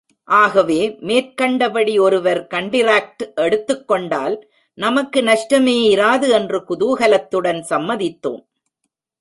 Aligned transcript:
ஆகவே 0.23 0.97
மேற்கண்டபடி 1.01 1.99
ஒருவர் 1.99 2.47
கண்டிராக்ட் 2.49 3.23
எடுத்துக்கொண்டால் 3.35 4.49
நமக்கு 4.73 5.21
நஷ்டமேயிராது 5.21 6.29
என்று 6.29 6.59
குதூஹலத்துடன் 6.69 7.61
சம்மதித் 7.69 8.21
தோம். 8.21 8.43